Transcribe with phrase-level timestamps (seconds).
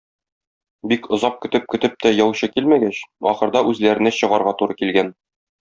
[0.93, 3.03] Бик озак көтеп-көтеп тә яучы килмәгәч,
[3.35, 5.17] ахырда үзләренә чыгарга туры килгән.